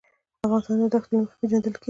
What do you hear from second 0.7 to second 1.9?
د دښتو له مخې پېژندل کېږي.